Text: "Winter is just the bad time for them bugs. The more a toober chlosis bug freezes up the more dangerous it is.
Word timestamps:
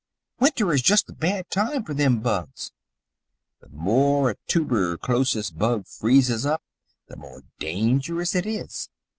"Winter 0.39 0.71
is 0.73 0.81
just 0.81 1.05
the 1.05 1.13
bad 1.13 1.47
time 1.51 1.83
for 1.83 1.93
them 1.93 2.21
bugs. 2.21 2.71
The 3.59 3.69
more 3.69 4.31
a 4.31 4.35
toober 4.47 4.97
chlosis 4.97 5.51
bug 5.55 5.85
freezes 5.85 6.43
up 6.43 6.63
the 7.07 7.17
more 7.17 7.43
dangerous 7.59 8.33
it 8.33 8.47
is. 8.47 8.89